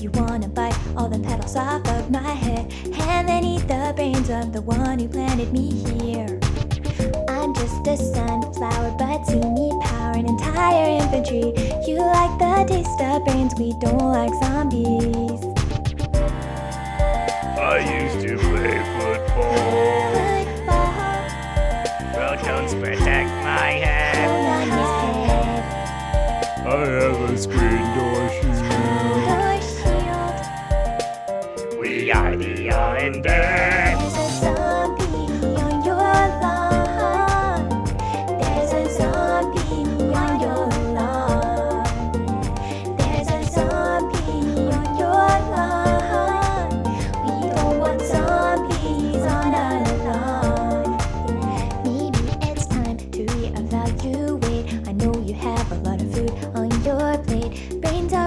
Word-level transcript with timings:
You 0.00 0.10
wanna 0.12 0.48
bite 0.48 0.76
all 0.96 1.08
the 1.08 1.18
petals 1.18 1.56
off 1.56 1.86
of 1.88 2.10
my 2.10 2.30
head, 2.30 2.72
and 3.00 3.28
then 3.28 3.44
eat 3.44 3.66
the 3.66 3.92
brains 3.96 4.30
of 4.30 4.52
the 4.52 4.62
one 4.62 4.98
who 4.98 5.08
planted 5.08 5.52
me 5.52 5.72
here. 5.84 6.38
I'm 7.28 7.52
just 7.54 7.86
a 7.86 7.96
sunflower, 7.96 8.94
but 8.98 9.24
see 9.26 9.40
me 9.40 9.72
power 9.82 10.12
an 10.12 10.26
entire 10.26 11.00
infantry. 11.00 11.52
You 11.86 11.98
like 11.98 12.38
the 12.38 12.64
taste 12.68 13.00
of 13.00 13.24
brains, 13.24 13.54
we 13.58 13.72
don't 13.80 13.98
like 13.98 14.32
zombies. 14.44 15.42
I 17.58 17.78
used 18.00 18.26
to 18.26 18.38
play 18.38 18.87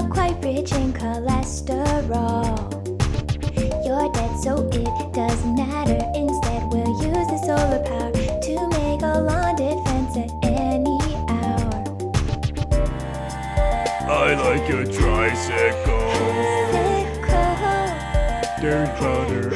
are 0.00 0.08
quite 0.08 0.42
rich 0.44 0.72
in 0.72 0.92
cholesterol. 0.92 1.29
I 14.30 14.34
like 14.34 14.70
a 14.70 14.84
tricycle. 14.84 16.10
Sickle 16.70 17.50
There's 18.60 18.88
butter 19.00 19.50